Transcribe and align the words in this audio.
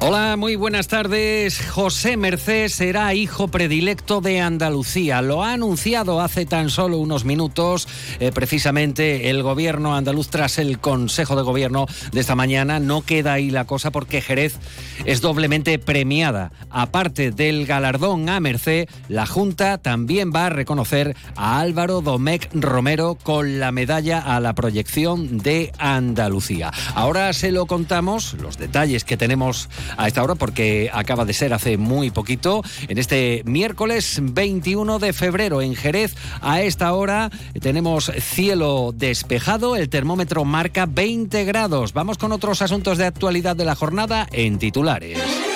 Hola, 0.00 0.36
muy 0.36 0.54
buenas 0.54 0.86
tardes. 0.86 1.60
José 1.70 2.16
Merced 2.16 2.68
será 2.68 3.14
hijo 3.14 3.48
predilecto 3.48 4.20
de 4.20 4.40
Andalucía. 4.40 5.22
Lo 5.22 5.42
ha 5.42 5.54
anunciado 5.54 6.20
hace 6.20 6.46
tan 6.46 6.70
solo 6.70 6.98
unos 6.98 7.24
minutos 7.24 7.88
eh, 8.20 8.30
precisamente 8.32 9.28
el 9.28 9.42
gobierno 9.42 9.96
andaluz 9.96 10.28
tras 10.28 10.58
el 10.58 10.78
Consejo 10.78 11.34
de 11.34 11.42
Gobierno 11.42 11.86
de 12.12 12.20
esta 12.20 12.36
mañana. 12.36 12.78
No 12.78 13.02
queda 13.02 13.32
ahí 13.32 13.50
la 13.50 13.64
cosa 13.64 13.90
porque 13.90 14.20
Jerez 14.20 14.60
es 15.04 15.20
doblemente 15.20 15.80
premiada. 15.80 16.52
Aparte 16.70 17.32
del 17.32 17.66
galardón 17.66 18.28
a 18.28 18.38
Merced, 18.38 18.88
la 19.08 19.26
Junta 19.26 19.78
también 19.78 20.32
va 20.32 20.46
a 20.46 20.50
reconocer 20.50 21.16
a 21.34 21.58
Álvaro 21.58 22.02
Domecq 22.02 22.50
Romero 22.54 23.18
con 23.20 23.58
la 23.58 23.72
medalla 23.72 24.20
a 24.20 24.38
la 24.38 24.54
proyección 24.54 25.38
de 25.38 25.72
Andalucía. 25.76 26.70
Ahora 26.94 27.32
se 27.32 27.50
lo 27.50 27.66
contamos, 27.66 28.34
los 28.34 28.58
detalles 28.58 29.02
que 29.02 29.16
tenemos 29.16 29.68
a 29.96 30.06
esta 30.06 30.22
hora 30.22 30.34
porque 30.34 30.90
acaba 30.92 31.24
de 31.24 31.32
ser 31.32 31.52
hace 31.52 31.76
muy 31.76 32.10
poquito, 32.10 32.62
en 32.88 32.98
este 32.98 33.42
miércoles 33.44 34.20
21 34.22 34.98
de 34.98 35.12
febrero 35.12 35.62
en 35.62 35.74
Jerez. 35.74 36.14
A 36.40 36.62
esta 36.62 36.92
hora 36.92 37.30
tenemos 37.60 38.12
cielo 38.20 38.92
despejado, 38.94 39.76
el 39.76 39.88
termómetro 39.88 40.44
marca 40.44 40.86
20 40.86 41.44
grados. 41.44 41.92
Vamos 41.92 42.18
con 42.18 42.32
otros 42.32 42.62
asuntos 42.62 42.98
de 42.98 43.06
actualidad 43.06 43.56
de 43.56 43.64
la 43.64 43.74
jornada 43.74 44.26
en 44.32 44.58
titulares. 44.58 45.47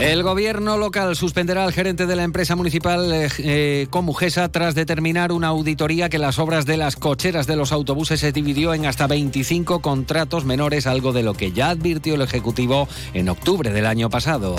El 0.00 0.22
gobierno 0.22 0.76
local 0.76 1.16
suspenderá 1.16 1.64
al 1.64 1.72
gerente 1.72 2.04
de 2.06 2.16
la 2.16 2.22
empresa 2.22 2.54
municipal 2.54 3.10
eh, 3.14 3.28
eh, 3.38 3.86
Comujesa 3.88 4.50
tras 4.50 4.74
determinar 4.74 5.32
una 5.32 5.48
auditoría 5.48 6.10
que 6.10 6.18
las 6.18 6.38
obras 6.38 6.66
de 6.66 6.76
las 6.76 6.96
cocheras 6.96 7.46
de 7.46 7.56
los 7.56 7.72
autobuses 7.72 8.20
se 8.20 8.30
dividió 8.30 8.74
en 8.74 8.84
hasta 8.84 9.06
25 9.06 9.80
contratos 9.80 10.44
menores, 10.44 10.86
algo 10.86 11.14
de 11.14 11.22
lo 11.22 11.32
que 11.32 11.52
ya 11.52 11.70
advirtió 11.70 12.14
el 12.14 12.20
Ejecutivo 12.20 12.88
en 13.14 13.30
octubre 13.30 13.72
del 13.72 13.86
año 13.86 14.10
pasado. 14.10 14.56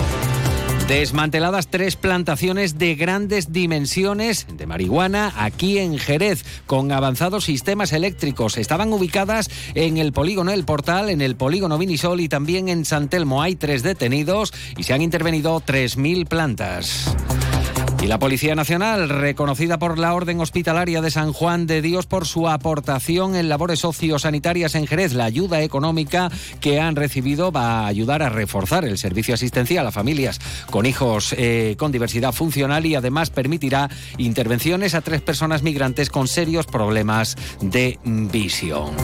Desmanteladas 0.88 1.68
tres 1.68 1.96
plantaciones 1.96 2.78
de 2.78 2.94
grandes 2.94 3.52
dimensiones 3.52 4.46
de 4.50 4.66
marihuana 4.66 5.34
aquí 5.36 5.76
en 5.76 5.98
Jerez, 5.98 6.46
con 6.64 6.92
avanzados 6.92 7.44
sistemas 7.44 7.92
eléctricos. 7.92 8.56
Estaban 8.56 8.90
ubicadas 8.94 9.50
en 9.74 9.98
el 9.98 10.14
polígono 10.14 10.50
El 10.50 10.64
Portal, 10.64 11.10
en 11.10 11.20
el 11.20 11.36
polígono 11.36 11.76
Vinisol 11.76 12.22
y 12.22 12.30
también 12.30 12.70
en 12.70 12.86
San 12.86 13.10
Telmo. 13.10 13.42
Hay 13.42 13.54
tres 13.54 13.82
detenidos 13.82 14.54
y 14.78 14.84
se 14.84 14.94
han 14.94 15.02
intervenido 15.02 15.60
3.000 15.60 16.26
plantas. 16.26 17.14
Y 18.00 18.06
la 18.06 18.18
Policía 18.20 18.54
Nacional, 18.54 19.08
reconocida 19.08 19.78
por 19.78 19.98
la 19.98 20.14
Orden 20.14 20.40
Hospitalaria 20.40 21.02
de 21.02 21.10
San 21.10 21.32
Juan 21.32 21.66
de 21.66 21.82
Dios 21.82 22.06
por 22.06 22.26
su 22.26 22.48
aportación 22.48 23.34
en 23.34 23.48
labores 23.48 23.80
sociosanitarias 23.80 24.76
en 24.76 24.86
Jerez, 24.86 25.14
la 25.14 25.24
ayuda 25.24 25.62
económica 25.62 26.30
que 26.60 26.80
han 26.80 26.94
recibido 26.94 27.50
va 27.50 27.80
a 27.80 27.86
ayudar 27.86 28.22
a 28.22 28.28
reforzar 28.28 28.84
el 28.84 28.98
servicio 28.98 29.34
asistencial 29.34 29.86
a 29.86 29.90
familias 29.90 30.40
con 30.70 30.86
hijos 30.86 31.34
eh, 31.36 31.74
con 31.76 31.90
diversidad 31.90 32.32
funcional 32.32 32.86
y 32.86 32.94
además 32.94 33.30
permitirá 33.30 33.90
intervenciones 34.16 34.94
a 34.94 35.00
tres 35.00 35.20
personas 35.20 35.62
migrantes 35.62 36.08
con 36.08 36.28
serios 36.28 36.66
problemas 36.66 37.36
de 37.60 37.98
visión. 38.04 38.94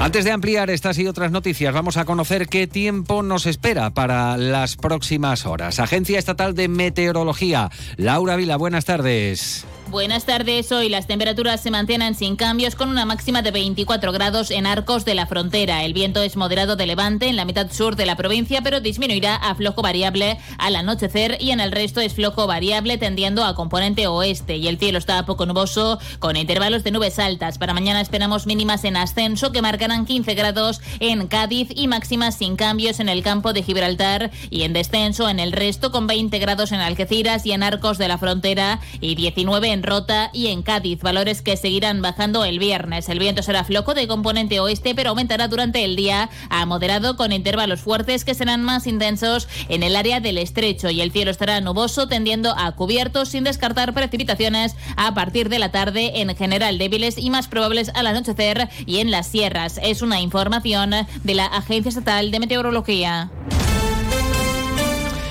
Antes 0.00 0.24
de 0.24 0.30
ampliar 0.30 0.70
estas 0.70 0.96
y 0.98 1.08
otras 1.08 1.32
noticias, 1.32 1.74
vamos 1.74 1.96
a 1.96 2.04
conocer 2.04 2.46
qué 2.46 2.68
tiempo 2.68 3.24
nos 3.24 3.46
espera 3.46 3.90
para 3.90 4.36
las 4.36 4.76
próximas 4.76 5.44
horas. 5.44 5.80
Agencia 5.80 6.20
Estatal 6.20 6.54
de 6.54 6.68
Meteorología. 6.68 7.70
Laura 7.96 8.36
Vila, 8.36 8.56
buenas 8.56 8.84
tardes. 8.84 9.66
Buenas 9.90 10.26
tardes. 10.26 10.70
Hoy 10.70 10.90
las 10.90 11.06
temperaturas 11.06 11.62
se 11.62 11.70
mantienen 11.70 12.14
sin 12.14 12.36
cambios 12.36 12.74
con 12.74 12.90
una 12.90 13.06
máxima 13.06 13.40
de 13.40 13.50
24 13.50 14.12
grados 14.12 14.50
en 14.50 14.66
Arcos 14.66 15.06
de 15.06 15.14
la 15.14 15.26
Frontera. 15.26 15.82
El 15.82 15.94
viento 15.94 16.20
es 16.20 16.36
moderado 16.36 16.76
de 16.76 16.86
levante 16.86 17.26
en 17.26 17.36
la 17.36 17.46
mitad 17.46 17.72
sur 17.72 17.96
de 17.96 18.04
la 18.04 18.14
provincia, 18.14 18.60
pero 18.62 18.80
disminuirá 18.80 19.34
a 19.36 19.54
flojo 19.54 19.80
variable 19.80 20.38
al 20.58 20.76
anochecer 20.76 21.38
y 21.40 21.52
en 21.52 21.60
el 21.60 21.72
resto 21.72 22.02
es 22.02 22.12
flojo 22.12 22.46
variable 22.46 22.98
tendiendo 22.98 23.44
a 23.44 23.54
componente 23.54 24.06
oeste 24.06 24.58
y 24.58 24.68
el 24.68 24.78
cielo 24.78 24.98
está 24.98 25.24
poco 25.24 25.46
nuboso 25.46 25.98
con 26.18 26.36
intervalos 26.36 26.84
de 26.84 26.90
nubes 26.90 27.18
altas. 27.18 27.56
Para 27.56 27.72
mañana 27.72 28.02
esperamos 28.02 28.46
mínimas 28.46 28.84
en 28.84 28.98
ascenso 28.98 29.52
que 29.52 29.62
marcarán 29.62 30.04
15 30.04 30.34
grados 30.34 30.82
en 31.00 31.28
Cádiz 31.28 31.70
y 31.74 31.88
máximas 31.88 32.36
sin 32.36 32.56
cambios 32.56 33.00
en 33.00 33.08
el 33.08 33.22
campo 33.22 33.54
de 33.54 33.62
Gibraltar 33.62 34.30
y 34.50 34.64
en 34.64 34.74
descenso 34.74 35.30
en 35.30 35.40
el 35.40 35.52
resto 35.52 35.90
con 35.90 36.06
20 36.06 36.38
grados 36.40 36.72
en 36.72 36.80
Algeciras 36.80 37.46
y 37.46 37.52
en 37.52 37.62
Arcos 37.62 37.96
de 37.96 38.08
la 38.08 38.18
Frontera 38.18 38.80
y 39.00 39.14
19 39.14 39.72
en 39.72 39.77
en 39.78 39.84
Rota 39.84 40.30
y 40.32 40.48
en 40.48 40.62
Cádiz, 40.62 41.00
valores 41.02 41.40
que 41.40 41.56
seguirán 41.56 42.02
bajando 42.02 42.44
el 42.44 42.58
viernes. 42.58 43.08
El 43.08 43.20
viento 43.20 43.44
será 43.44 43.62
floco 43.62 43.94
de 43.94 44.08
componente 44.08 44.58
oeste, 44.58 44.92
pero 44.96 45.10
aumentará 45.10 45.46
durante 45.46 45.84
el 45.84 45.94
día 45.94 46.30
a 46.50 46.66
moderado 46.66 47.16
con 47.16 47.30
intervalos 47.30 47.80
fuertes 47.80 48.24
que 48.24 48.34
serán 48.34 48.64
más 48.64 48.88
intensos 48.88 49.46
en 49.68 49.84
el 49.84 49.94
área 49.94 50.18
del 50.18 50.38
estrecho 50.38 50.90
y 50.90 51.00
el 51.00 51.12
cielo 51.12 51.30
estará 51.30 51.60
nuboso 51.60 52.08
tendiendo 52.08 52.54
a 52.58 52.72
cubierto 52.72 53.24
sin 53.24 53.44
descartar 53.44 53.94
precipitaciones 53.94 54.74
a 54.96 55.14
partir 55.14 55.48
de 55.48 55.60
la 55.60 55.70
tarde 55.70 56.22
en 56.22 56.34
general 56.34 56.76
débiles 56.76 57.16
y 57.16 57.30
más 57.30 57.46
probables 57.46 57.92
al 57.94 58.08
anochecer 58.08 58.68
y 58.84 58.98
en 58.98 59.12
las 59.12 59.28
sierras. 59.28 59.78
Es 59.80 60.02
una 60.02 60.20
información 60.20 60.90
de 61.22 61.34
la 61.34 61.46
Agencia 61.46 61.90
Estatal 61.90 62.32
de 62.32 62.40
Meteorología. 62.40 63.30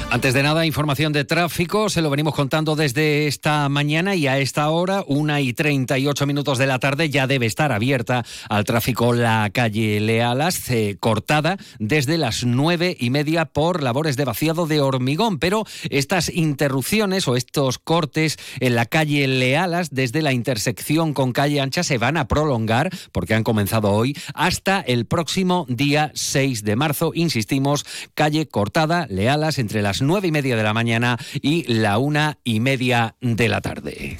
Antes 0.09 0.34
de 0.34 0.41
nada, 0.41 0.66
información 0.66 1.12
de 1.12 1.25
tráfico. 1.25 1.90
Se 1.90 2.01
lo 2.01 2.09
venimos 2.09 2.34
contando 2.34 2.78
desde 2.78 3.28
esta 3.28 3.68
mañana 3.68 4.16
y 4.16 4.25
a 4.28 4.40
esta 4.40 4.69
hora, 4.69 5.03
una 5.06 5.41
y 5.41 5.51
38 5.51 6.25
minutos 6.25 6.57
de 6.57 6.66
la 6.66 6.79
tarde, 6.79 7.09
ya 7.09 7.28
debe 7.28 7.45
estar 7.45 7.73
abierta 7.73 8.23
al 8.47 8.63
tráfico 8.63 9.13
la 9.13 9.50
calle 9.53 10.00
Lealas, 10.00 10.69
eh, 10.69 10.95
cortada 10.97 11.57
desde 11.78 12.18
las 12.18 12.45
nueve 12.45 12.95
y 12.97 13.09
media 13.09 13.45
por 13.45 13.84
labores 13.84 14.16
de 14.16 14.23
vaciado 14.23 14.66
de 14.66 14.79
hormigón. 14.79 15.40
Pero 15.40 15.66
estas 15.90 16.29
interrupciones 16.34 17.28
o 17.28 17.35
estos 17.35 17.78
cortes 17.78 18.38
en 18.62 18.75
la 18.75 18.85
calle 18.85 19.28
Lealas, 19.28 19.89
desde 19.94 20.22
la 20.22 20.31
intersección 20.31 21.13
con 21.13 21.34
calle 21.34 21.59
Ancha, 21.59 21.84
se 21.84 21.97
van 21.97 22.16
a 22.16 22.29
prolongar, 22.29 22.91
porque 23.12 23.35
han 23.35 23.44
comenzado 23.44 23.91
hoy, 23.91 24.16
hasta 24.34 24.79
el 24.79 25.06
próximo 25.06 25.66
día 25.68 26.12
6 26.16 26.63
de 26.63 26.78
marzo. 26.78 27.12
Insistimos, 27.13 27.85
calle 28.13 28.47
cortada, 28.47 29.06
Lealas, 29.09 29.59
entre 29.59 29.81
las 29.81 29.97
nueve 30.02 30.28
y 30.28 30.31
media 30.31 30.56
de 30.56 30.63
la 30.63 30.74
mañana 30.74 31.18
y 31.41 31.63
la 31.72 31.97
una 31.97 32.38
y 32.44 32.59
media 32.59 33.16
de 33.22 33.50
la 33.50 33.62
tarde. 33.62 34.18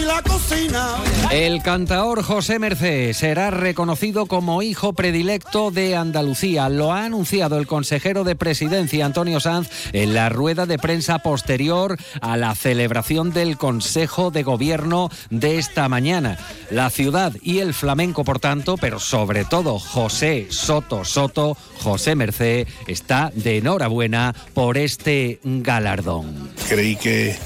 Y 0.00 0.04
la 0.04 0.22
cocina. 0.22 0.96
El 1.30 1.62
cantaor 1.62 2.22
José 2.22 2.58
Merced 2.58 3.12
será 3.12 3.50
reconocido 3.50 4.26
como 4.26 4.62
hijo 4.62 4.92
predilecto 4.92 5.70
de 5.70 5.96
Andalucía. 5.96 6.68
Lo 6.68 6.92
ha 6.92 7.04
anunciado 7.04 7.58
el 7.58 7.66
consejero 7.66 8.24
de 8.24 8.36
presidencia 8.36 9.06
Antonio 9.06 9.40
Sanz 9.40 9.68
en 9.92 10.14
la 10.14 10.28
rueda 10.28 10.66
de 10.66 10.78
prensa 10.78 11.20
posterior 11.20 11.96
a 12.20 12.36
la 12.36 12.54
celebración 12.54 13.32
del 13.32 13.58
Consejo 13.58 14.30
de 14.30 14.42
Gobierno 14.42 15.10
de 15.30 15.58
esta 15.58 15.88
mañana. 15.88 16.38
La 16.70 16.90
ciudad 16.90 17.32
y 17.42 17.58
el 17.58 17.74
flamenco, 17.74 18.24
por 18.24 18.40
tanto, 18.40 18.76
pero 18.76 18.98
sobre 18.98 19.44
todo 19.44 19.78
José 19.78 20.46
Soto 20.50 21.04
Soto, 21.04 21.56
José 21.82 22.14
Merced 22.14 22.66
está 22.86 23.32
de 23.34 23.58
enhorabuena 23.58 24.34
por 24.54 24.78
este 24.78 25.40
galardón. 25.44 26.50
Creí 26.68 26.96
que, 26.96 27.36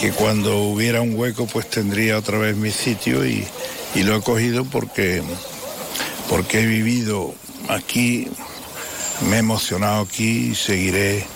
que 0.00 0.12
cuando 0.12 0.56
hubiera 0.62 1.02
un 1.02 1.14
hueco 1.14 1.46
pues 1.46 1.68
tendría 1.68 2.16
otra 2.16 2.38
vez 2.38 2.56
mi 2.56 2.70
sitio 2.70 3.26
y, 3.26 3.46
y 3.94 4.02
lo 4.02 4.16
he 4.16 4.22
cogido 4.22 4.64
porque, 4.64 5.22
porque 6.30 6.60
he 6.60 6.66
vivido 6.66 7.34
aquí, 7.68 8.26
me 9.28 9.36
he 9.36 9.38
emocionado 9.40 10.02
aquí 10.02 10.52
y 10.52 10.54
seguiré 10.54 11.26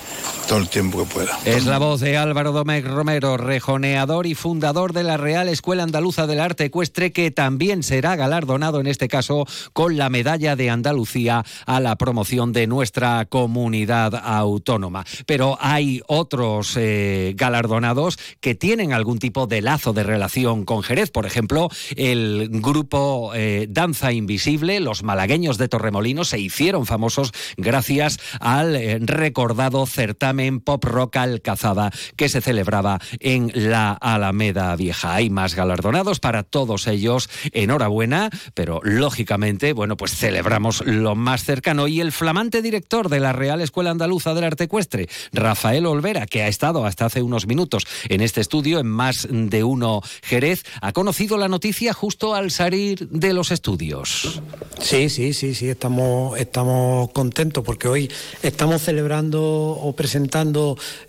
todo 0.47 0.59
el 0.59 0.69
tiempo 0.69 1.05
que 1.05 1.15
pueda. 1.15 1.39
Es 1.45 1.65
la 1.65 1.79
voz 1.79 2.01
de 2.01 2.17
Álvaro 2.17 2.53
Domecq 2.53 2.87
Romero, 2.87 3.37
rejoneador 3.37 4.27
y 4.27 4.35
fundador 4.35 4.93
de 4.93 5.03
la 5.03 5.17
Real 5.17 5.49
Escuela 5.49 5.85
Andaluza 5.85 6.27
del 6.27 6.41
Arte 6.41 6.65
Ecuestre, 6.65 7.13
que 7.13 7.31
también 7.31 7.83
será 7.83 8.17
galardonado 8.17 8.81
en 8.81 8.87
este 8.87 9.09
caso 9.09 9.47
con 9.73 9.97
la 9.97 10.11
medalla 10.11 10.57
de 10.57 10.71
Andalucía 10.71 11.45
a 11.67 11.81
la 11.81 11.97
promoción 11.97 12.53
de 12.53 12.67
nuestra 12.67 13.25
comunidad 13.27 14.15
autónoma. 14.15 15.05
Pero 15.27 15.57
hay 15.61 16.03
otros 16.09 16.77
eh, 16.77 17.33
galardonados 17.37 18.19
que 18.41 18.55
tienen 18.55 18.93
algún 18.93 19.19
tipo 19.19 19.47
de 19.47 19.63
lazo 19.63 19.93
de 19.93 20.03
relación 20.03 20.65
con 20.65 20.83
Jerez. 20.83 21.11
Por 21.11 21.27
ejemplo, 21.27 21.71
el 21.97 22.49
grupo 22.51 23.33
eh, 23.35 23.67
Danza 23.71 24.13
Invisible, 24.13 24.81
los 24.81 25.03
malagueños 25.05 25.59
de 25.59 25.69
Torremolinos, 25.69 26.29
se 26.29 26.39
hicieron 26.39 26.87
famosos 26.87 27.33
gracias 27.57 28.19
al 28.41 28.77
eh, 28.77 28.99
recordado 29.01 29.87
certamen 29.87 30.34
certamen 30.35 30.61
Pop 30.61 30.85
Rock 30.85 31.17
Alcazaba 31.17 31.91
que 32.17 32.29
se 32.29 32.41
celebraba 32.41 33.01
en 33.21 33.53
la 33.55 33.93
Alameda 33.93 34.75
Vieja. 34.77 35.15
Hay 35.15 35.31
más 35.31 35.55
galardonados 35.55 36.19
para 36.19 36.43
todos 36.43 36.87
ellos. 36.87 37.29
Enhorabuena, 37.53 38.31
pero 38.55 38.81
lógicamente, 38.83 39.73
bueno, 39.73 39.97
pues 39.97 40.17
celebramos 40.17 40.85
lo 40.87 41.15
más 41.15 41.45
cercano. 41.45 41.87
Y 41.87 42.01
el 42.01 42.11
flamante 42.11 42.63
director 42.63 43.09
de 43.09 43.21
la 43.21 43.33
Real 43.33 43.61
Escuela 43.61 43.91
Andaluza 43.91 44.35
del 44.35 44.45
Arte 44.45 44.65
Ecuestre, 44.65 45.09
Rafael 45.33 45.87
Olvera, 45.87 46.27
que 46.27 46.43
ha 46.43 46.49
estado 46.49 46.85
hasta 46.85 47.07
hace 47.07 47.23
unos 47.23 47.47
minutos 47.47 47.87
en 48.09 48.21
este 48.21 48.41
estudio 48.41 48.81
en 48.81 48.89
más 48.89 49.29
de 49.31 49.63
uno 49.63 50.03
Jerez, 50.23 50.65
ha 50.81 50.93
conocido 50.93 51.39
la 51.39 51.49
noticia 51.49 51.93
justo 51.93 52.35
al 52.35 52.51
salir 52.51 53.09
de 53.09 53.33
los 53.33 53.53
estudios. 53.53 54.43
Sí, 54.81 55.09
sí, 55.09 55.33
sí, 55.33 55.55
sí, 55.55 55.69
estamos, 55.69 56.39
estamos 56.39 57.11
contentos 57.13 57.63
porque 57.65 57.89
hoy 57.89 58.11
estamos 58.43 58.83
celebrando 58.83 59.43
o 59.43 59.95
presentando 59.95 60.24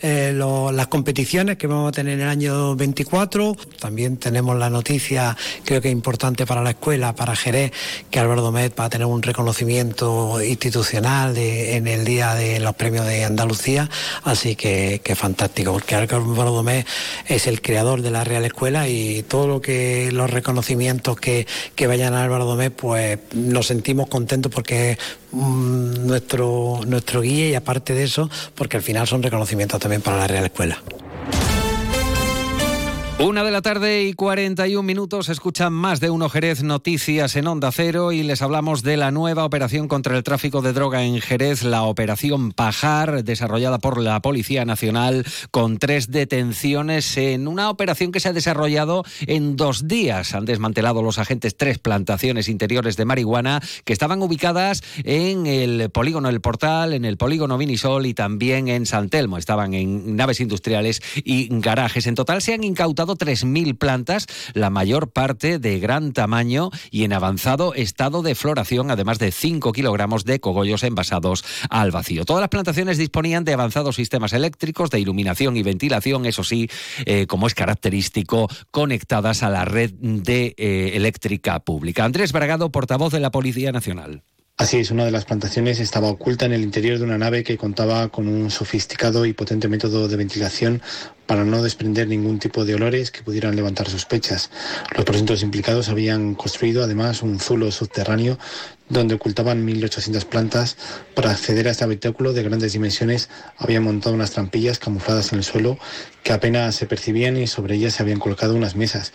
eh, 0.02 0.34
las 0.36 0.88
competiciones 0.88 1.58
que 1.58 1.68
vamos 1.68 1.90
a 1.90 1.92
tener 1.92 2.14
en 2.14 2.22
el 2.22 2.30
año 2.30 2.76
24. 2.76 3.56
También 3.80 4.18
tenemos 4.18 4.58
la 4.58 4.70
noticia, 4.70 5.36
creo 5.64 5.82
que 5.82 5.90
es 5.90 5.94
importante 5.94 6.46
para 6.46 6.62
la 6.62 6.72
escuela, 6.72 7.16
para 7.16 7.36
Jerez, 7.36 7.72
que 8.10 8.20
Álvaro 8.20 8.42
Domet 8.42 8.78
va 8.80 8.86
a 8.86 8.90
tener 8.90 9.08
un 9.08 9.22
reconocimiento 9.22 10.42
institucional 10.42 11.38
en 11.38 11.88
el 11.88 12.06
día 12.06 12.36
de 12.36 12.60
los 12.60 12.76
premios 12.76 13.06
de 13.06 13.24
Andalucía, 13.24 13.90
así 14.24 14.56
que, 14.56 15.02
que 15.04 15.16
fantástico, 15.16 15.74
porque 15.74 15.96
Álvaro 15.96 16.52
Domet 16.52 16.86
es 17.28 17.48
el 17.48 17.62
creador 17.62 18.02
de 18.02 18.12
la 18.12 18.24
Real 18.24 18.46
Escuela 18.46 18.88
y 18.88 19.24
todo 19.24 19.48
lo 19.48 19.62
que 19.62 20.10
los 20.12 20.30
reconocimientos 20.30 21.18
que, 21.18 21.46
vayan 21.88 22.14
a 22.14 22.24
Álvaro 22.24 22.46
Domet, 22.46 22.74
pues 22.74 23.20
nos 23.34 23.68
sentimos 23.68 24.08
contentos 24.08 24.52
porque 24.52 24.98
Mm, 25.36 26.08
nuestro, 26.08 26.80
nuestro 26.88 27.20
guía 27.20 27.50
y 27.50 27.56
aparte 27.56 27.94
de 27.94 28.04
eso, 28.04 28.30
porque 28.56 28.78
al 28.78 28.84
final 28.84 29.05
son 29.06 29.24
reconocimientos 29.24 29.80
también 29.80 30.02
para 30.02 30.18
la 30.18 30.28
Real 30.28 30.46
Escuela. 30.46 30.82
Una 33.18 33.46
de 33.46 33.52
la 33.52 33.62
tarde 33.62 34.04
y 34.04 34.14
41 34.14 34.84
minutos 34.84 35.30
escuchan 35.30 35.72
más 35.72 36.02
de 36.02 36.10
uno 36.10 36.28
Jerez 36.28 36.64
Noticias 36.64 37.38
en 37.38 37.48
Onda 37.48 37.72
Cero 37.72 38.12
y 38.12 38.24
les 38.24 38.42
hablamos 38.42 38.84
de 38.84 38.98
la 38.98 39.10
nueva 39.10 39.46
operación 39.46 39.88
contra 39.88 40.18
el 40.18 40.24
tráfico 40.24 40.62
de 40.62 40.74
droga 40.74 41.02
en 41.02 41.22
Jerez, 41.22 41.64
la 41.64 41.84
operación 41.84 42.52
Pajar, 42.52 43.24
desarrollada 43.24 43.80
por 43.80 44.02
la 44.02 44.22
Policía 44.22 44.66
Nacional 44.66 45.26
con 45.50 45.78
tres 45.78 46.12
detenciones 46.12 47.16
en 47.16 47.48
una 47.48 47.70
operación 47.70 48.12
que 48.12 48.20
se 48.20 48.28
ha 48.28 48.34
desarrollado 48.34 49.06
en 49.28 49.56
dos 49.56 49.88
días. 49.88 50.36
Han 50.36 50.44
desmantelado 50.44 51.02
los 51.02 51.18
agentes 51.18 51.56
tres 51.56 51.80
plantaciones 51.80 52.50
interiores 52.50 52.98
de 52.98 53.06
marihuana 53.06 53.62
que 53.86 53.94
estaban 53.94 54.22
ubicadas 54.22 54.84
en 55.06 55.46
el 55.46 55.90
polígono 55.90 56.28
El 56.28 56.42
Portal, 56.42 56.92
en 56.92 57.06
el 57.06 57.16
polígono 57.16 57.58
Vinisol 57.58 58.08
y 58.08 58.14
también 58.14 58.68
en 58.68 58.86
San 58.86 59.08
Telmo. 59.08 59.38
Estaban 59.38 59.74
en 59.74 60.18
naves 60.18 60.42
industriales 60.42 61.02
y 61.16 61.48
garajes. 61.62 62.08
En 62.08 62.16
total 62.16 62.42
se 62.42 62.54
han 62.54 62.66
incautado 62.66 63.05
3.000 63.14 63.78
plantas, 63.78 64.26
la 64.54 64.72
mayor 64.72 65.12
parte 65.12 65.60
de 65.60 65.80
gran 65.80 66.14
tamaño 66.14 66.72
y 66.90 67.04
en 67.04 67.14
avanzado 67.14 67.74
estado 67.76 68.24
de 68.24 68.34
floración, 68.34 68.90
además 68.90 69.20
de 69.20 69.32
5 69.32 69.72
kilogramos 69.72 70.26
de 70.26 70.40
cogollos 70.40 70.84
envasados 70.84 71.46
al 71.70 71.92
vacío. 71.92 72.26
Todas 72.26 72.42
las 72.42 72.50
plantaciones 72.50 72.98
disponían 72.98 73.44
de 73.44 73.54
avanzados 73.54 73.96
sistemas 73.96 74.34
eléctricos, 74.34 74.90
de 74.90 75.00
iluminación 75.00 75.58
y 75.58 75.64
ventilación, 75.64 76.26
eso 76.26 76.44
sí, 76.44 76.70
eh, 77.06 77.28
como 77.28 77.48
es 77.48 77.54
característico, 77.54 78.50
conectadas 78.72 79.44
a 79.44 79.50
la 79.50 79.66
red 79.66 79.92
de 79.94 80.56
eh, 80.58 80.92
eléctrica 80.96 81.60
pública. 81.60 82.04
Andrés 82.04 82.32
Bragado, 82.32 82.72
portavoz 82.72 83.14
de 83.14 83.20
la 83.20 83.32
Policía 83.32 83.72
Nacional. 83.72 84.24
Así 84.58 84.78
es, 84.78 84.90
una 84.90 85.04
de 85.04 85.12
las 85.12 85.26
plantaciones 85.26 85.82
estaba 85.82 86.08
oculta 86.08 86.46
en 86.46 86.54
el 86.54 86.62
interior 86.62 86.98
de 86.98 87.04
una 87.04 87.18
nave 87.18 87.44
que 87.44 87.58
contaba 87.58 88.08
con 88.08 88.30
un 88.30 88.50
sofisticado 88.50 89.26
y 89.26 89.34
potente 89.34 89.68
método 89.68 90.08
de 90.08 90.16
ventilación 90.16 90.82
para 91.28 91.44
no 91.44 91.62
desprender 91.62 92.08
ningún 92.08 92.40
tipo 92.40 92.64
de 92.64 92.76
olores 92.76 93.12
que 93.12 93.22
pudieran 93.22 93.58
levantar 93.58 93.90
sospechas. 93.90 94.52
Los 94.96 95.04
presuntos 95.04 95.44
implicados 95.44 95.90
habían 95.90 96.36
construido 96.36 96.86
además 96.86 97.22
un 97.22 97.38
zulo 97.42 97.70
subterráneo 97.70 98.40
donde 98.90 99.16
ocultaban 99.16 99.66
1.800 99.66 100.26
plantas. 100.26 100.78
Para 101.14 101.32
acceder 101.32 101.68
a 101.68 101.72
este 101.72 101.84
habitáculo 101.84 102.34
de 102.34 102.44
grandes 102.44 102.74
dimensiones 102.74 103.30
habían 103.58 103.84
montado 103.84 104.16
unas 104.16 104.32
trampillas 104.32 104.80
camufladas 104.80 105.32
en 105.32 105.40
el 105.40 105.44
suelo 105.44 105.78
que 106.24 106.34
apenas 106.34 106.76
se 106.76 106.86
percibían 106.86 107.38
y 107.38 107.48
sobre 107.48 107.76
ellas 107.76 107.94
se 107.96 108.04
habían 108.04 108.20
colocado 108.20 108.56
unas 108.56 108.76
mesas. 108.76 109.14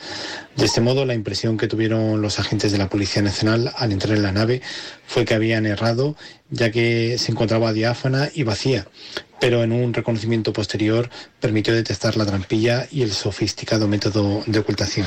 De 0.57 0.65
este 0.65 0.81
modo, 0.81 1.05
la 1.05 1.15
impresión 1.15 1.57
que 1.57 1.69
tuvieron 1.69 2.21
los 2.23 2.39
agentes 2.39 2.73
de 2.73 2.79
la 2.79 2.89
Policía 2.89 3.23
Nacional 3.23 3.73
al 3.77 3.93
entrar 3.93 4.17
en 4.17 4.23
la 4.23 4.33
nave 4.33 4.63
fue 5.07 5.25
que 5.25 5.35
habían 5.35 5.67
errado 5.67 6.17
ya 6.51 6.71
que 6.71 7.17
se 7.19 7.33
encontraba 7.33 7.73
diáfana 7.73 8.29
y 8.35 8.43
vacía 8.43 8.87
pero 9.41 9.65
en 9.65 9.73
un 9.73 9.93
reconocimiento 9.95 10.53
posterior 10.53 11.09
permitió 11.41 11.75
detectar 11.75 12.17
la 12.17 12.27
trampilla 12.27 12.87
y 12.91 13.03
el 13.03 13.13
sofisticado 13.13 13.89
método 13.89 14.43
de 14.47 14.59
ocultación. 14.59 15.07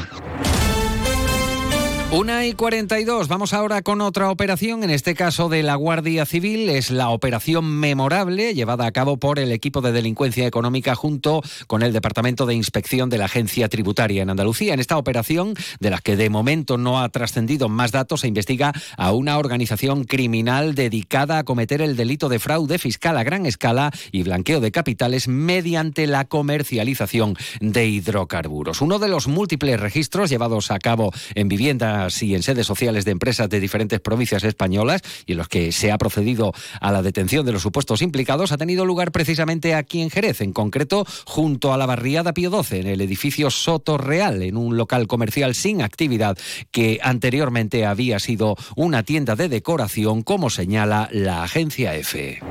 Una 2.14 2.46
y 2.46 2.54
42. 2.54 3.28
Vamos 3.28 3.54
ahora 3.54 3.82
con 3.82 4.00
otra 4.00 4.30
operación, 4.30 4.84
en 4.84 4.92
este 4.92 5.16
caso 5.16 5.50
de 5.50 5.64
la 5.64 5.74
Guardia 5.74 6.28
Civil. 6.28 6.70
Es 6.70 6.92
la 6.92 7.10
operación 7.10 7.66
memorable 7.66 8.54
llevada 8.54 8.86
a 8.86 8.92
cabo 8.92 9.18
por 9.18 9.40
el 9.40 9.52
equipo 9.52 9.82
de 9.82 9.92
delincuencia 9.92 10.46
económica 10.46 10.94
junto 10.94 11.42
con 11.66 11.82
el 11.82 11.92
Departamento 11.92 12.46
de 12.46 12.54
Inspección 12.54 13.10
de 13.10 13.18
la 13.18 13.26
Agencia 13.26 13.68
Tributaria 13.68 14.22
en 14.22 14.30
Andalucía. 14.30 14.76
En 14.76 14.80
esta 14.80 15.00
operación, 15.00 15.56
de 15.80 15.90
la 15.90 15.98
que 15.98 16.16
de 16.16 16.30
momento 16.30 16.78
no 16.78 17.02
ha 17.02 17.10
trascendido 17.10 17.68
más 17.68 17.92
datos, 17.92 18.22
se 18.22 18.28
investiga 18.28 18.74
a 18.96 19.12
una 19.12 19.40
organización 19.40 20.04
criminal 20.04 20.76
dedicada 20.76 21.40
a 21.40 21.44
cometer 21.44 21.82
el 21.82 21.96
delito 21.96 22.30
de 22.30 22.38
fraude 22.38 22.78
fiscal 22.78 23.18
a 23.18 23.24
gran 23.24 23.48
escala 23.48 23.92
y 24.12 24.22
blanqueo 24.22 24.60
de 24.60 24.72
capitales 24.72 25.28
mediante 25.28 26.06
la 26.06 26.26
comercialización 26.26 27.36
de 27.60 27.88
hidrocarburos. 27.88 28.82
Uno 28.82 29.00
de 29.00 29.08
los 29.08 29.28
múltiples 29.28 29.80
registros 29.80 30.30
llevados 30.30 30.70
a 30.70 30.78
cabo 30.78 31.12
en 31.34 31.50
y 32.22 32.36
en 32.36 32.44
sedes 32.44 32.68
sociales 32.68 33.06
de 33.06 33.12
empresas 33.12 33.50
de 33.50 33.60
diferentes 33.60 34.00
provincias 34.00 34.44
españolas 34.44 35.02
y 35.26 35.34
en 35.34 35.38
los 35.38 35.48
que 35.48 35.72
se 35.72 35.92
ha 35.92 35.98
procedido 35.98 36.54
a 36.82 36.92
la 36.92 37.02
detención 37.02 37.46
de 37.46 37.52
los 37.52 37.62
supuestos 37.62 38.02
implicados 38.02 38.52
ha 38.52 38.58
tenido 38.58 38.86
lugar 38.86 39.12
precisamente 39.12 39.76
aquí 39.76 40.02
en 40.02 40.10
Jerez, 40.10 40.42
en 40.42 40.54
concreto 40.54 41.06
junto 41.26 41.74
a 41.74 41.78
la 41.78 41.86
barriada 41.86 42.34
Pío 42.34 42.52
XII, 42.64 42.80
en 42.80 42.88
el 42.88 43.02
edificio 43.02 43.50
Soto 43.50 43.98
Real, 43.98 44.42
en 44.42 44.58
un 44.58 44.78
local 44.78 45.08
comercial 45.08 45.56
sin 45.56 45.82
actividad 45.82 46.38
que 46.72 47.00
anteriormente 47.02 47.86
había 47.86 48.20
sido 48.20 48.56
una 48.76 49.04
tienda 49.04 49.36
de 49.36 49.50
decoración, 49.50 50.24
como 50.24 50.50
señala 50.50 51.10
la 51.12 51.44
agencia 51.44 51.96
EFE. 51.96 52.42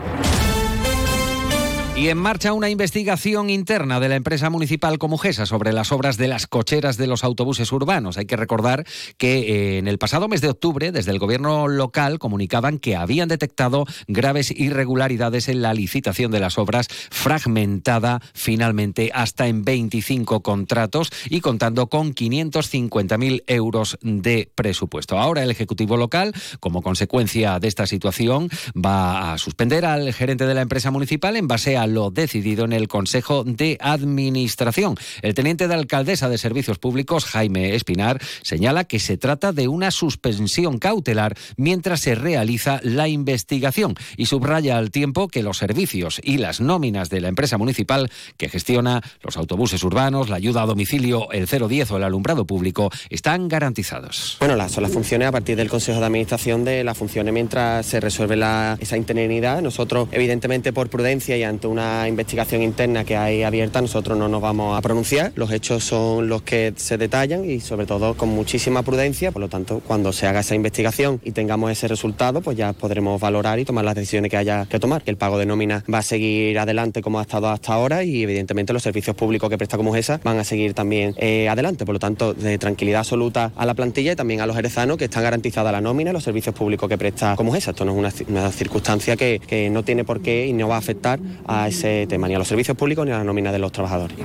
Y 2.02 2.08
en 2.08 2.18
marcha 2.18 2.52
una 2.52 2.68
investigación 2.68 3.48
interna 3.48 4.00
de 4.00 4.08
la 4.08 4.16
empresa 4.16 4.50
municipal 4.50 4.98
Comujesa 4.98 5.46
sobre 5.46 5.72
las 5.72 5.92
obras 5.92 6.16
de 6.16 6.26
las 6.26 6.48
cocheras 6.48 6.96
de 6.96 7.06
los 7.06 7.22
autobuses 7.22 7.70
urbanos. 7.70 8.18
Hay 8.18 8.26
que 8.26 8.34
recordar 8.34 8.84
que 9.18 9.38
eh, 9.38 9.78
en 9.78 9.86
el 9.86 9.98
pasado 9.98 10.26
mes 10.26 10.40
de 10.40 10.48
octubre, 10.48 10.90
desde 10.90 11.12
el 11.12 11.20
gobierno 11.20 11.68
local, 11.68 12.18
comunicaban 12.18 12.80
que 12.80 12.96
habían 12.96 13.28
detectado 13.28 13.86
graves 14.08 14.50
irregularidades 14.50 15.48
en 15.48 15.62
la 15.62 15.74
licitación 15.74 16.32
de 16.32 16.40
las 16.40 16.58
obras, 16.58 16.88
fragmentada 16.88 18.20
finalmente 18.34 19.12
hasta 19.14 19.46
en 19.46 19.64
25 19.64 20.42
contratos 20.42 21.12
y 21.30 21.40
contando 21.40 21.86
con 21.86 22.16
550.000 22.16 23.44
euros 23.46 23.96
de 24.02 24.50
presupuesto. 24.56 25.20
Ahora 25.20 25.44
el 25.44 25.52
Ejecutivo 25.52 25.96
local, 25.96 26.34
como 26.58 26.82
consecuencia 26.82 27.60
de 27.60 27.68
esta 27.68 27.86
situación, 27.86 28.50
va 28.74 29.34
a 29.34 29.38
suspender 29.38 29.84
al 29.84 30.12
gerente 30.12 30.46
de 30.46 30.54
la 30.54 30.62
empresa 30.62 30.90
municipal 30.90 31.36
en 31.36 31.46
base 31.46 31.76
a 31.76 31.91
lo 31.94 32.10
decidido 32.10 32.64
en 32.64 32.72
el 32.72 32.88
Consejo 32.88 33.44
de 33.44 33.78
Administración. 33.80 34.96
El 35.22 35.34
teniente 35.34 35.68
de 35.68 35.74
alcaldesa 35.74 36.28
de 36.28 36.38
Servicios 36.38 36.78
Públicos, 36.78 37.24
Jaime 37.24 37.74
Espinar, 37.74 38.20
señala 38.42 38.84
que 38.84 38.98
se 38.98 39.16
trata 39.16 39.52
de 39.52 39.68
una 39.68 39.90
suspensión 39.90 40.78
cautelar 40.78 41.36
mientras 41.56 42.00
se 42.00 42.14
realiza 42.14 42.80
la 42.82 43.08
investigación 43.08 43.94
y 44.16 44.26
subraya 44.26 44.78
al 44.78 44.90
tiempo 44.90 45.28
que 45.28 45.42
los 45.42 45.58
servicios 45.58 46.20
y 46.22 46.38
las 46.38 46.60
nóminas 46.60 47.10
de 47.10 47.20
la 47.20 47.28
empresa 47.28 47.58
municipal 47.58 48.10
que 48.36 48.48
gestiona 48.48 49.02
los 49.22 49.36
autobuses 49.36 49.82
urbanos, 49.84 50.28
la 50.28 50.36
ayuda 50.36 50.62
a 50.62 50.66
domicilio, 50.66 51.30
el 51.32 51.46
010 51.46 51.90
o 51.92 51.96
el 51.96 52.04
alumbrado 52.04 52.46
público 52.46 52.90
están 53.10 53.48
garantizados. 53.48 54.36
Bueno, 54.38 54.56
las, 54.56 54.72
son 54.72 54.82
las 54.82 54.92
funciones 54.92 55.28
a 55.28 55.32
partir 55.32 55.56
del 55.56 55.68
Consejo 55.68 56.00
de 56.00 56.06
Administración 56.06 56.64
de 56.64 56.84
las 56.84 56.96
funciones 56.96 57.32
mientras 57.32 57.86
se 57.86 58.00
resuelve 58.00 58.36
la, 58.36 58.76
esa 58.80 58.96
interinidad. 58.96 59.62
Nosotros, 59.62 60.08
evidentemente, 60.12 60.72
por 60.72 60.88
prudencia 60.88 61.36
y 61.36 61.42
ante 61.42 61.66
una 61.72 62.06
investigación 62.08 62.62
interna 62.62 63.04
que 63.04 63.16
hay 63.16 63.42
abierta, 63.42 63.80
nosotros 63.80 64.16
no 64.18 64.28
nos 64.28 64.42
vamos 64.42 64.78
a 64.78 64.82
pronunciar. 64.82 65.32
Los 65.34 65.50
hechos 65.50 65.84
son 65.84 66.28
los 66.28 66.42
que 66.42 66.72
se 66.76 66.98
detallan 66.98 67.48
y 67.48 67.60
sobre 67.60 67.86
todo 67.86 68.14
con 68.14 68.28
muchísima 68.28 68.82
prudencia. 68.82 69.32
Por 69.32 69.40
lo 69.40 69.48
tanto, 69.48 69.80
cuando 69.86 70.12
se 70.12 70.26
haga 70.26 70.40
esa 70.40 70.54
investigación 70.54 71.20
y 71.24 71.32
tengamos 71.32 71.70
ese 71.70 71.88
resultado, 71.88 72.40
pues 72.42 72.56
ya 72.56 72.72
podremos 72.72 73.20
valorar 73.20 73.58
y 73.58 73.64
tomar 73.64 73.84
las 73.84 73.94
decisiones 73.94 74.30
que 74.30 74.36
haya 74.36 74.66
que 74.66 74.78
tomar. 74.78 75.02
El 75.06 75.16
pago 75.16 75.38
de 75.38 75.46
nómina 75.46 75.84
va 75.92 75.98
a 75.98 76.02
seguir 76.02 76.58
adelante 76.58 77.02
como 77.02 77.18
ha 77.18 77.22
estado 77.22 77.48
hasta 77.48 77.72
ahora 77.72 78.04
y 78.04 78.22
evidentemente 78.22 78.72
los 78.72 78.82
servicios 78.82 79.16
públicos 79.16 79.48
que 79.48 79.58
presta 79.58 79.76
como 79.76 79.96
esa 79.96 80.20
van 80.22 80.38
a 80.38 80.44
seguir 80.44 80.74
también 80.74 81.14
eh, 81.16 81.48
adelante. 81.48 81.84
Por 81.84 81.94
lo 81.94 81.98
tanto, 81.98 82.34
de 82.34 82.58
tranquilidad 82.58 83.00
absoluta 83.00 83.52
a 83.56 83.66
la 83.66 83.74
plantilla 83.74 84.12
y 84.12 84.16
también 84.16 84.40
a 84.40 84.46
los 84.46 84.56
jerezanos 84.56 84.96
que 84.96 85.04
están 85.04 85.22
garantizadas 85.22 85.72
la 85.72 85.80
nómina 85.80 86.12
los 86.12 86.24
servicios 86.24 86.54
públicos 86.54 86.88
que 86.88 86.98
presta 86.98 87.36
como 87.36 87.56
esa. 87.56 87.70
Esto 87.70 87.84
no 87.84 88.06
es 88.06 88.22
una, 88.28 88.50
circunstancia 88.52 89.16
que, 89.16 89.40
que 89.46 89.70
no 89.70 89.82
tiene 89.82 90.04
por 90.04 90.20
qué 90.20 90.46
y 90.46 90.52
no 90.52 90.68
va 90.68 90.76
a 90.76 90.78
afectar 90.78 91.18
a 91.46 91.61
a 91.62 91.68
ese 91.68 92.06
tema, 92.06 92.28
ni 92.28 92.34
a 92.34 92.38
los 92.38 92.48
servicios 92.48 92.76
públicos 92.76 93.04
ni 93.06 93.12
a 93.12 93.18
la 93.18 93.24
nómina 93.24 93.52
de 93.52 93.58
los 93.58 93.72
trabajadores. 93.72 94.16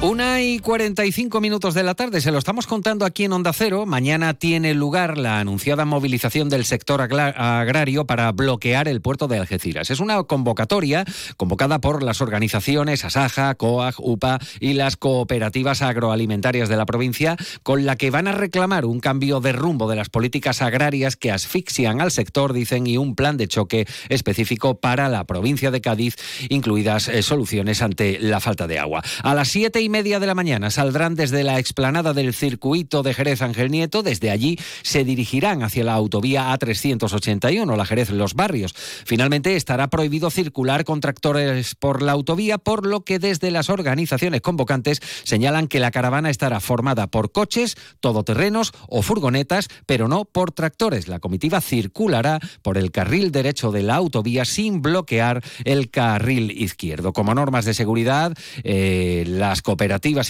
Una 0.00 0.40
y 0.40 0.60
45 0.60 1.40
minutos 1.40 1.74
de 1.74 1.82
la 1.82 1.96
tarde, 1.96 2.20
se 2.20 2.30
lo 2.30 2.38
estamos 2.38 2.68
contando 2.68 3.04
aquí 3.04 3.24
en 3.24 3.32
Onda 3.32 3.52
Cero. 3.52 3.84
Mañana 3.84 4.32
tiene 4.32 4.72
lugar 4.72 5.18
la 5.18 5.40
anunciada 5.40 5.84
movilización 5.84 6.48
del 6.48 6.64
sector 6.64 7.02
agrario 7.02 8.06
para 8.06 8.30
bloquear 8.30 8.86
el 8.86 9.00
puerto 9.00 9.26
de 9.26 9.38
Algeciras. 9.38 9.90
Es 9.90 9.98
una 9.98 10.22
convocatoria 10.22 11.04
convocada 11.36 11.80
por 11.80 12.04
las 12.04 12.20
organizaciones 12.20 13.04
Asaja, 13.04 13.56
COAG, 13.56 13.96
UPA 13.98 14.38
y 14.60 14.74
las 14.74 14.96
cooperativas 14.96 15.82
agroalimentarias 15.82 16.68
de 16.68 16.76
la 16.76 16.86
provincia, 16.86 17.36
con 17.64 17.84
la 17.84 17.96
que 17.96 18.12
van 18.12 18.28
a 18.28 18.32
reclamar 18.32 18.84
un 18.84 19.00
cambio 19.00 19.40
de 19.40 19.50
rumbo 19.50 19.90
de 19.90 19.96
las 19.96 20.10
políticas 20.10 20.62
agrarias 20.62 21.16
que 21.16 21.32
asfixian 21.32 22.00
al 22.00 22.12
sector, 22.12 22.52
dicen, 22.52 22.86
y 22.86 22.98
un 22.98 23.16
plan 23.16 23.36
de 23.36 23.48
choque 23.48 23.88
específico 24.08 24.78
para 24.78 25.08
la 25.08 25.24
provincia 25.24 25.72
de 25.72 25.80
Cádiz, 25.80 26.14
incluidas 26.50 27.08
eh, 27.08 27.24
soluciones 27.24 27.82
ante 27.82 28.20
la 28.20 28.38
falta 28.38 28.68
de 28.68 28.78
agua. 28.78 29.02
A 29.24 29.34
las 29.34 29.48
siete 29.48 29.80
y 29.80 29.87
media 29.88 30.20
de 30.20 30.26
la 30.26 30.34
mañana 30.34 30.70
saldrán 30.70 31.14
desde 31.14 31.44
la 31.44 31.58
explanada 31.58 32.12
del 32.12 32.34
circuito 32.34 33.02
de 33.02 33.14
Jerez 33.14 33.42
Ángel 33.42 33.70
Nieto. 33.70 34.02
Desde 34.02 34.30
allí 34.30 34.58
se 34.82 35.04
dirigirán 35.04 35.62
hacia 35.62 35.84
la 35.84 35.94
autovía 35.94 36.52
A381, 36.54 37.76
la 37.76 37.86
Jerez 37.86 38.10
Los 38.10 38.34
Barrios. 38.34 38.74
Finalmente 38.74 39.56
estará 39.56 39.88
prohibido 39.88 40.30
circular 40.30 40.84
con 40.84 41.00
tractores 41.00 41.74
por 41.74 42.02
la 42.02 42.12
autovía, 42.12 42.58
por 42.58 42.86
lo 42.86 43.04
que 43.04 43.18
desde 43.18 43.50
las 43.50 43.70
organizaciones 43.70 44.40
convocantes 44.40 45.00
señalan 45.24 45.68
que 45.68 45.80
la 45.80 45.90
caravana 45.90 46.30
estará 46.30 46.60
formada 46.60 47.06
por 47.06 47.32
coches, 47.32 47.76
todoterrenos 48.00 48.72
o 48.88 49.02
furgonetas, 49.02 49.68
pero 49.86 50.08
no 50.08 50.24
por 50.24 50.52
tractores. 50.52 51.08
La 51.08 51.18
comitiva 51.18 51.60
circulará 51.60 52.40
por 52.62 52.78
el 52.78 52.90
carril 52.90 53.32
derecho 53.32 53.72
de 53.72 53.82
la 53.82 53.96
autovía 53.96 54.44
sin 54.44 54.82
bloquear 54.82 55.42
el 55.64 55.90
carril 55.90 56.50
izquierdo. 56.50 57.12
Como 57.12 57.34
normas 57.34 57.64
de 57.64 57.74
seguridad, 57.74 58.36
eh, 58.64 59.24
las 59.26 59.62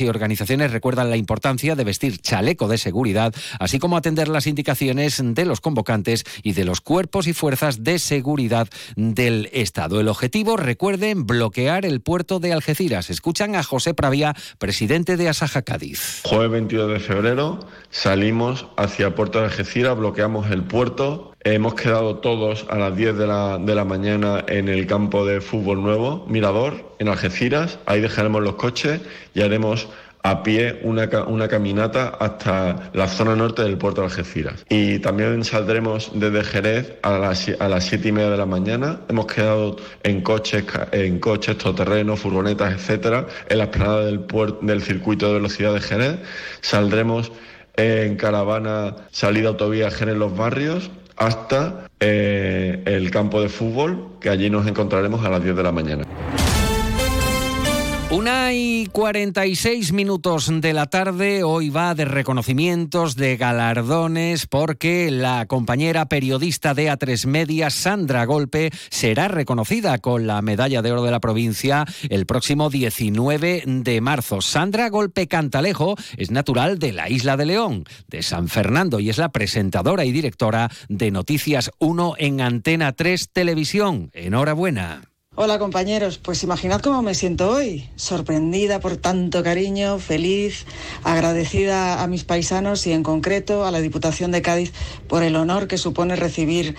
y 0.01 0.09
organizaciones 0.09 0.73
recuerdan 0.73 1.11
la 1.11 1.17
importancia 1.17 1.75
de 1.75 1.85
vestir 1.85 2.19
chaleco 2.19 2.69
de 2.69 2.79
seguridad, 2.79 3.35
así 3.59 3.79
como 3.79 3.97
atender 3.97 4.29
las 4.29 4.47
indicaciones 4.47 5.23
de 5.23 5.45
los 5.45 5.61
convocantes 5.61 6.25
y 6.43 6.53
de 6.53 6.65
los 6.65 6.81
cuerpos 6.81 7.27
y 7.27 7.33
fuerzas 7.33 7.83
de 7.83 7.99
seguridad 7.99 8.69
del 8.97 9.49
Estado. 9.53 10.01
El 10.01 10.09
objetivo, 10.09 10.57
recuerden, 10.57 11.27
bloquear 11.27 11.85
el 11.87 12.01
puerto 12.01 12.41
de 12.41 12.53
Algeciras. 12.53 13.11
Escuchan 13.11 13.57
a 13.57 13.63
José 13.63 13.95
Pravía, 13.95 14.35
presidente 14.59 15.17
de 15.17 15.29
Asaja 15.29 15.63
Cádiz. 15.63 16.23
Jueves 16.25 16.51
22 16.51 16.93
de 16.93 17.01
febrero 17.01 17.61
salimos 17.91 18.67
hacia 18.77 19.15
Puerto 19.15 19.39
de 19.39 19.47
Algeciras, 19.47 19.97
bloqueamos 19.97 20.51
el 20.51 20.63
puerto. 20.65 21.33
Hemos 21.55 21.77
quedado 21.77 22.17
todos 22.17 22.67
a 22.69 22.77
las 22.77 22.95
10 22.95 23.17
de 23.17 23.27
la, 23.27 23.57
de 23.57 23.75
la 23.75 23.87
mañana 23.87 24.45
en 24.49 24.69
el 24.69 24.87
campo 24.87 25.25
de 25.25 25.41
fútbol 25.41 25.81
nuevo, 25.81 26.27
Mirador, 26.29 26.95
en 26.99 27.09
Algeciras. 27.09 27.79
Ahí 27.87 28.03
dejaremos 28.03 28.43
los 28.43 28.57
coches 28.57 29.01
y 29.33 29.41
haremos 29.41 29.89
a 30.23 30.43
pie 30.43 30.79
una, 30.83 31.09
una, 31.27 31.49
caminata 31.49 32.09
hasta 32.21 32.91
la 32.93 33.09
zona 33.09 33.35
norte 33.35 33.63
del 33.63 33.79
puerto 33.79 34.03
de 34.03 34.09
Algeciras. 34.09 34.67
Y 34.69 34.99
también 34.99 35.43
saldremos 35.43 36.11
desde 36.13 36.45
Jerez 36.45 36.93
a 37.01 37.17
las, 37.17 37.49
a 37.59 37.69
las 37.71 37.85
siete 37.85 38.09
y 38.09 38.13
media 38.13 38.29
de 38.29 38.37
la 38.37 38.47
mañana. 38.47 39.01
Hemos 39.09 39.25
quedado 39.25 39.77
en 40.03 40.21
coches, 40.21 40.65
en 40.93 41.19
coches, 41.19 41.57
todoterrenos, 41.57 42.21
furgonetas, 42.21 42.75
etcétera, 42.75 43.27
en 43.49 43.57
la 43.57 43.65
esplanada 43.65 44.05
del, 44.05 44.27
del 44.61 44.83
circuito 44.83 45.29
de 45.29 45.33
velocidad 45.33 45.73
de 45.73 45.81
Jerez. 45.81 46.19
Saldremos 46.61 47.33
en 47.77 48.17
caravana 48.17 48.97
salida 49.13 49.49
autovía 49.49 49.91
Jerez 49.91 50.17
Los 50.17 50.37
Barrios 50.37 50.91
hasta 51.19 51.89
eh, 52.01 52.83
el 52.87 53.11
campo 53.11 53.41
de 53.43 53.49
fútbol, 53.49 54.13
que 54.21 54.31
allí 54.31 54.51
nos 54.51 54.67
encontraremos 54.67 55.25
a 55.25 55.31
las 55.31 55.43
10 55.43 55.57
de 55.57 55.63
la 55.63 55.73
mañana. 55.73 56.05
Una 58.11 58.55
y 58.55 58.87
46 58.87 59.93
minutos 59.93 60.51
de 60.51 60.73
la 60.73 60.87
tarde, 60.87 61.43
hoy 61.43 61.69
va 61.69 61.95
de 61.95 62.07
reconocimientos, 62.07 63.17
de 63.17 63.37
galardones, 63.37 64.47
porque 64.47 65.11
la 65.11 65.45
compañera 65.45 66.07
periodista 66.07 66.73
de 66.73 66.91
A3 66.91 67.27
Media, 67.27 67.69
Sandra 67.69 68.25
Golpe, 68.25 68.71
será 68.89 69.29
reconocida 69.29 69.99
con 69.99 70.27
la 70.27 70.41
medalla 70.41 70.81
de 70.81 70.91
oro 70.91 71.03
de 71.03 71.11
la 71.11 71.21
provincia 71.21 71.85
el 72.09 72.25
próximo 72.25 72.71
19 72.71 73.65
de 73.67 74.01
marzo. 74.01 74.41
Sandra 74.41 74.89
Golpe 74.89 75.29
Cantalejo 75.29 75.95
es 76.17 76.31
natural 76.31 76.79
de 76.79 76.95
la 76.95 77.11
isla 77.11 77.37
de 77.37 77.45
León, 77.45 77.85
de 78.07 78.23
San 78.23 78.49
Fernando, 78.49 79.01
y 79.01 79.11
es 79.11 79.19
la 79.19 79.33
presentadora 79.33 80.07
y 80.07 80.13
directora 80.13 80.71
de 80.89 81.11
Noticias 81.11 81.71
1 81.79 82.15
en 82.17 82.41
Antena 82.41 82.93
3 82.93 83.29
Televisión. 83.35 84.11
Enhorabuena. 84.15 85.03
Hola 85.41 85.61
compañeros, 85.61 86.19
pues 86.19 86.43
imaginad 86.43 86.81
cómo 86.81 87.01
me 87.01 87.15
siento 87.15 87.49
hoy, 87.49 87.89
sorprendida 87.95 88.81
por 88.81 88.97
tanto 88.97 89.45
cariño, 89.45 90.01
feliz, 90.01 90.67
agradecida 91.05 92.03
a 92.03 92.09
mis 92.09 92.25
paisanos 92.25 92.85
y 92.89 92.93
en 92.93 93.05
concreto 93.05 93.65
a 93.65 93.71
la 93.71 93.81
Diputación 93.81 94.33
de 94.33 94.43
Cádiz 94.43 94.73
por 95.07 95.23
el 95.23 95.37
honor 95.37 95.69
que 95.69 95.79
supone 95.79 96.17
recibir 96.17 96.75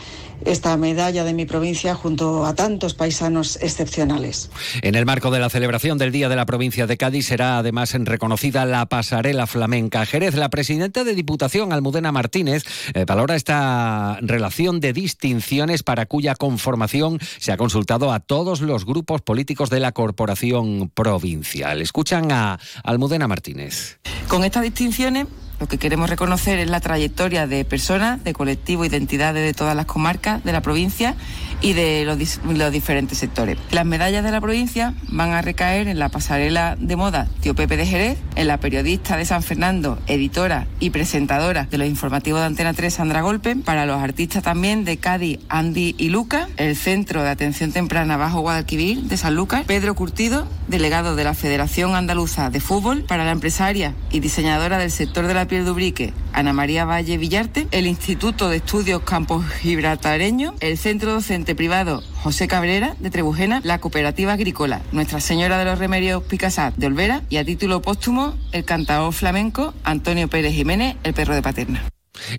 esta 0.46 0.76
medalla 0.78 1.24
de 1.24 1.34
mi 1.34 1.46
provincia 1.46 1.96
junto 1.96 2.46
a 2.46 2.56
tantos 2.56 2.94
paisanos 2.94 3.58
excepcionales. 3.62 4.50
En 4.82 4.96
el 4.96 5.06
marco 5.06 5.32
de 5.32 5.40
la 5.40 5.50
celebración 5.50 5.98
del 5.98 6.12
Día 6.12 6.30
de 6.30 6.36
la 6.36 6.46
Provincia 6.46 6.88
de 6.88 6.98
Cádiz 6.98 7.28
será 7.28 7.58
además 7.58 7.94
reconocida 7.94 8.66
la 8.66 8.86
pasarela 8.88 9.48
flamenca 9.48 10.06
Jerez. 10.06 10.36
La 10.36 10.50
presidenta 10.50 11.04
de 11.04 11.16
Diputación, 11.16 11.74
Almudena 11.74 12.12
Martínez, 12.12 12.64
eh, 12.94 13.06
valora 13.06 13.36
esta 13.36 14.18
relación 14.22 14.80
de 14.80 14.94
distinciones 14.94 15.84
para 15.84 16.06
cuya 16.06 16.36
conformación 16.36 17.20
se 17.38 17.52
ha 17.52 17.58
consultado 17.58 18.12
a 18.12 18.20
todos 18.20 18.62
los 18.62 18.86
grupos 18.86 19.22
políticos 19.22 19.70
de 19.70 19.80
la 19.80 19.92
corporación 19.92 20.90
provincial. 20.90 21.82
Escuchan 21.82 22.32
a 22.32 22.60
Almudena 22.84 23.28
Martínez. 23.28 24.00
Con 24.28 24.44
estas 24.44 24.64
distinciones 24.64 25.28
lo 25.60 25.68
que 25.68 25.78
queremos 25.78 26.10
reconocer 26.10 26.60
es 26.60 26.70
la 26.70 26.80
trayectoria 26.80 27.46
de 27.46 27.66
personas, 27.66 28.24
de 28.24 28.34
colectivos, 28.34 28.88
identidades 28.88 29.44
de 29.44 29.54
todas 29.54 29.76
las 29.76 29.86
comarcas 29.86 30.44
de 30.44 30.52
la 30.54 30.62
provincia 30.62 31.16
y 31.62 31.74
de 31.74 32.06
los, 32.06 32.72
diferentes 32.72 33.18
sectores. 33.18 33.58
Las 33.72 33.86
medallas 33.86 34.24
de 34.24 34.32
la 34.32 34.42
provincia 34.42 34.94
van 35.10 35.32
a 35.32 35.42
recaer 35.42 35.88
en 35.88 36.00
la 36.00 36.10
pasarela 36.10 36.76
de 36.80 36.96
moda 36.96 37.28
Tío 37.42 37.56
Pepe 37.56 37.78
de 37.78 37.86
Jerez, 37.86 38.18
en 38.36 38.48
la 38.48 38.60
periodista 38.60 39.18
de 39.18 39.26
San 39.26 39.44
Fernando, 39.44 40.00
editora 40.08 40.68
y 40.80 40.90
presentadora 40.92 41.66
de 41.66 41.78
los 41.78 41.88
informativos 41.88 42.42
de 42.42 42.48
Antena 42.48 42.74
3, 42.74 42.94
Sandra 42.94 43.22
Golpe, 43.22 43.56
para 43.56 43.86
los 43.86 44.02
artistas 44.02 44.44
también 44.44 44.86
de 44.86 44.98
Cádiz, 44.98 45.40
Andy 45.50 45.96
y 45.98 46.10
Luca, 46.10 46.48
el 46.58 46.76
Centro 46.76 47.24
de 47.24 47.30
Atención 47.30 47.72
Temprana 47.72 48.18
Bajo 48.18 48.42
Guadalquivir 48.42 49.04
de 49.04 49.18
San 49.18 49.36
Lucas, 49.36 49.64
Pedro 49.66 49.96
Curtido, 49.96 50.48
delegado 50.68 51.16
de 51.16 51.24
la 51.24 51.34
Federación 51.34 51.96
Andaluza 51.96 52.50
de 52.50 52.60
Fútbol, 52.60 53.04
para 53.04 53.26
la 53.26 53.32
empresaria 53.32 53.94
y 54.12 54.20
diseñadora 54.20 54.78
del 54.78 54.92
sector 54.92 55.28
de 55.28 55.34
la 55.34 55.48
piel 55.48 55.66
de 55.66 55.72
Ubrique, 55.72 56.14
Ana 56.34 56.54
María 56.54 56.86
Valle 56.86 57.18
Villarte, 57.18 57.68
el 57.72 57.88
Instituto 57.88 58.50
de 58.50 58.58
Estudios 58.58 59.02
Campos 59.04 59.46
Gibraltareño, 59.62 60.54
el 60.60 60.78
Centro 60.78 61.14
Docente 61.14 61.56
Privado 61.56 62.02
José 62.16 62.48
Cabrera 62.48 62.96
de 63.00 63.10
Trebujena, 63.10 63.62
la 63.64 63.80
Cooperativa 63.80 64.34
Agrícola 64.34 64.82
Nuestra 64.92 65.20
Señora 65.20 65.58
de 65.58 65.66
los 65.66 65.80
Remedios 65.80 66.24
Picasat 66.24 66.76
de 66.76 66.88
Olvera 66.88 67.24
y 67.30 67.38
a 67.38 67.46
título 67.46 67.82
póstumo 67.82 68.36
el 68.52 68.66
cantador 68.66 69.14
flamenco 69.14 69.74
Antonio 69.84 70.28
Pérez 70.28 70.54
Jiménez, 70.54 70.96
el 71.04 71.14
perro 71.14 71.36
de 71.36 71.42
Paterna. 71.42 71.84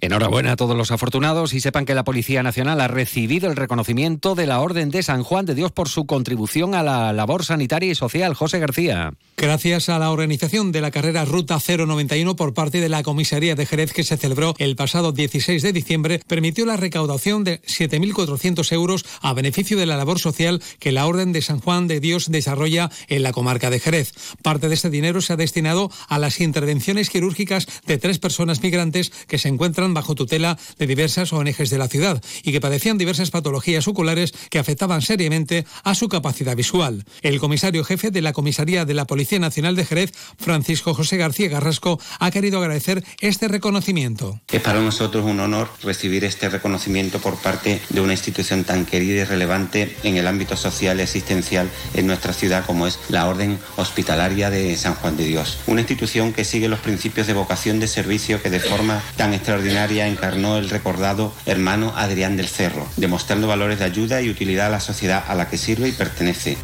Enhorabuena 0.01 0.53
a 0.53 0.57
todos 0.57 0.77
los 0.77 0.91
afortunados 0.91 1.55
y 1.55 1.61
sepan 1.61 1.85
que 1.85 1.95
la 1.95 2.05
Policía 2.05 2.43
Nacional 2.43 2.81
ha 2.81 2.89
recibido 2.89 3.49
el 3.49 3.57
reconocimiento 3.57 4.35
de 4.35 4.47
la 4.47 4.61
Orden 4.61 4.91
de 4.91 5.03
San 5.03 5.23
Juan 5.23 5.47
de 5.47 5.55
Dios 5.55 5.73
por 5.73 5.89
su 5.89 6.07
contribución 6.07 6.75
a 6.75 6.83
la 6.83 7.13
labor 7.13 7.45
sanitaria 7.45 7.91
y 7.91 7.95
social. 7.95 8.35
José 8.35 8.59
García. 8.59 9.13
Gracias 9.37 9.89
a 9.89 9.99
la 9.99 10.11
organización 10.11 10.71
de 10.71 10.83
la 10.83 10.91
carrera 10.91 11.25
Ruta 11.25 11.59
091 11.59 12.37
por 12.37 12.53
parte 12.53 12.81
de 12.81 12.91
la 12.91 13.03
Comisaría 13.03 13.55
de 13.55 13.65
Jerez 13.65 13.93
que 13.93 14.05
se 14.05 14.19
celebró 14.19 14.55
el 14.59 14.77
pasado 14.77 15.13
16 15.13 15.63
de 15.63 15.73
diciembre, 15.73 16.21
permitió 16.27 16.67
la 16.67 16.77
recaudación 16.77 17.43
de 17.43 17.63
7.400 17.63 18.71
euros 18.73 19.07
a 19.23 19.33
beneficio 19.33 19.79
de 19.79 19.87
la 19.87 19.97
labor 19.97 20.19
social 20.19 20.63
que 20.79 20.93
la 20.93 21.07
Orden 21.07 21.33
de 21.33 21.41
San 21.41 21.61
Juan 21.61 21.89
de 21.89 22.01
Dios 22.01 22.31
desarrolla 22.31 22.91
en 23.09 23.23
la 23.23 23.33
comarca 23.33 23.71
de 23.71 23.81
Jerez. 23.81 24.13
Parte 24.43 24.69
de 24.69 24.75
este 24.75 24.91
dinero 24.91 25.23
se 25.23 25.33
ha 25.33 25.37
destinado 25.37 25.91
a 26.09 26.19
las 26.19 26.41
intervenciones 26.41 27.09
quirúrgicas 27.09 27.67
de 27.87 27.97
tres 27.97 28.19
personas 28.19 28.63
migrantes 28.63 29.11
que 29.27 29.39
se 29.39 29.49
encuentran 29.49 29.70
encuentran 29.71 29.95
bajo 29.95 30.17
tutela 30.17 30.59
de 30.79 30.87
diversas 30.89 31.33
ONGs 31.33 31.71
de 31.71 31.79
la 31.79 31.87
ciudad 31.87 32.21
y 32.43 32.51
que 32.51 32.61
padecían 32.61 32.99
diversas 32.99 33.31
patologías 33.31 33.87
oculares 33.87 34.33
que 34.51 34.59
afectaban 34.59 35.01
seriamente 35.01 35.65
a 35.85 35.95
su 35.95 36.09
capacidad 36.09 36.57
visual. 36.57 37.05
El 37.23 37.39
comisario 37.39 37.85
jefe 37.85 38.11
de 38.11 38.21
la 38.21 38.33
Comisaría 38.33 38.85
de 38.85 38.95
la 38.95 39.07
Policía 39.07 39.39
Nacional 39.39 39.77
de 39.77 39.85
Jerez, 39.85 40.13
Francisco 40.39 40.93
José 40.93 41.19
García 41.19 41.49
Garrasco, 41.49 42.01
ha 42.19 42.31
querido 42.33 42.59
agradecer 42.59 43.05
este 43.21 43.47
reconocimiento. 43.47 44.41
Es 44.51 44.61
para 44.61 44.81
nosotros 44.81 45.25
un 45.25 45.39
honor 45.39 45.71
recibir 45.85 46.25
este 46.25 46.49
reconocimiento 46.49 47.21
por 47.21 47.37
parte 47.37 47.81
de 47.91 48.01
una 48.01 48.15
institución 48.15 48.65
tan 48.65 48.87
querida 48.87 49.23
y 49.23 49.25
relevante 49.25 49.97
en 50.03 50.17
el 50.17 50.27
ámbito 50.27 50.57
social 50.57 50.99
y 50.99 51.03
asistencial 51.03 51.71
en 51.95 52.09
nuestra 52.09 52.33
ciudad 52.33 52.67
como 52.67 52.89
es 52.89 52.99
la 53.09 53.29
Orden 53.29 53.59
Hospitalaria 53.77 54.51
de 54.51 54.77
San 54.77 54.95
Juan 54.95 55.17
de 55.17 55.27
Dios. 55.27 55.59
Una 55.69 55.83
institución 55.83 56.33
que 56.33 56.45
sigue 56.45 56.69
los 56.69 56.81
principios 56.81 57.29
de 57.29 57.35
vocación 57.35 57.79
de 57.79 57.87
servicio 57.87 58.43
que 58.43 58.51
de 58.51 58.59
forma 58.59 59.01
tan 59.17 59.33
extraordinaria 59.33 59.60
extraordinaria 59.61 60.09
encarnó 60.09 60.57
el 60.57 60.71
recordado 60.71 61.33
hermano 61.45 61.93
Adrián 61.95 62.37
del 62.37 62.49
Cerro, 62.49 62.87
demostrando 62.97 63.47
valores 63.47 63.79
de 63.79 63.85
ayuda 63.85 64.23
y 64.23 64.31
utilidad 64.31 64.67
a 64.67 64.71
la 64.71 64.81
sociedad 64.81 65.23
a 65.29 65.35
la 65.35 65.49
que 65.49 65.59
sirve 65.59 65.89
y 65.89 65.93
pertenece. 65.93 66.57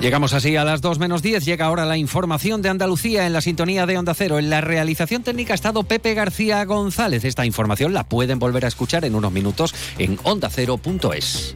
Llegamos 0.00 0.32
así 0.32 0.56
a 0.56 0.64
las 0.64 0.80
2 0.80 0.98
menos 0.98 1.20
10. 1.20 1.44
Llega 1.44 1.66
ahora 1.66 1.84
la 1.84 1.98
información 1.98 2.62
de 2.62 2.70
Andalucía 2.70 3.26
en 3.26 3.34
la 3.34 3.42
sintonía 3.42 3.84
de 3.84 3.98
Onda 3.98 4.14
Cero. 4.14 4.38
En 4.38 4.48
la 4.48 4.62
realización 4.62 5.22
técnica 5.22 5.52
ha 5.52 5.54
estado 5.54 5.82
Pepe 5.82 6.14
García 6.14 6.64
González. 6.64 7.24
Esta 7.24 7.44
información 7.44 7.92
la 7.92 8.04
pueden 8.04 8.38
volver 8.38 8.64
a 8.64 8.68
escuchar 8.68 9.04
en 9.04 9.14
unos 9.14 9.32
minutos 9.32 9.74
en 9.98 10.18
ondacero.es. 10.22 11.54